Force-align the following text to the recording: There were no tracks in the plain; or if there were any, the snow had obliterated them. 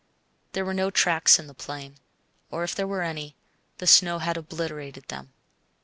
There 0.53 0.65
were 0.65 0.73
no 0.73 0.89
tracks 0.89 1.37
in 1.37 1.45
the 1.45 1.53
plain; 1.53 1.97
or 2.49 2.63
if 2.63 2.73
there 2.73 2.87
were 2.87 3.03
any, 3.03 3.35
the 3.77 3.85
snow 3.85 4.17
had 4.17 4.35
obliterated 4.35 5.07
them. 5.09 5.31